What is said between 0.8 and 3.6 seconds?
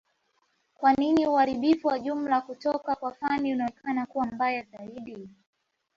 nini uharibifu wa jumla kutoka kwa Fani